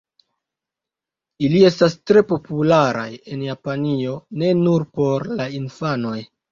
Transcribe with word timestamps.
Ili 1.49 1.61
estas 1.69 1.97
tre 2.11 2.25
popularaj 2.33 3.07
en 3.37 3.47
Japanio, 3.53 4.19
ne 4.45 4.53
nur 4.67 4.91
por 4.99 5.33
la 5.39 5.53
infanoj. 5.65 6.21